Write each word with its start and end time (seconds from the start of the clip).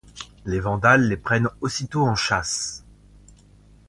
Les 0.47 0.59
Vandales 0.59 1.07
les 1.07 1.15
prennent 1.15 1.49
aussitôt 1.61 2.01
en 2.07 2.15
chasse. 2.15 2.83